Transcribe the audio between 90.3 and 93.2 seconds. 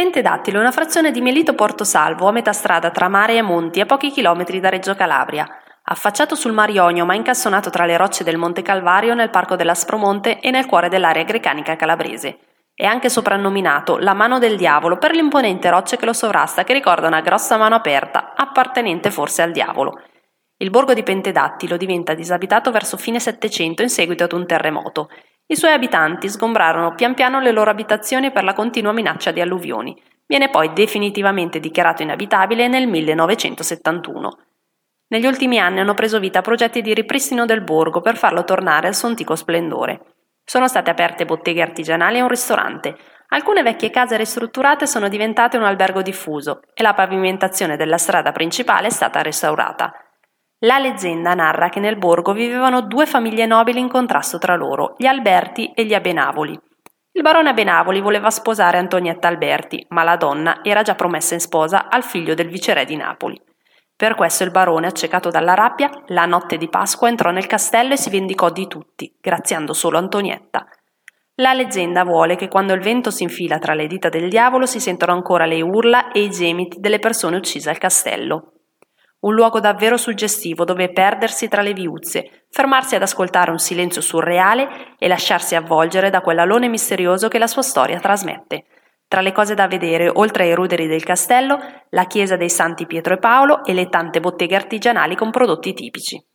ai ruderi del castello, la chiesa dei Santi Pietro e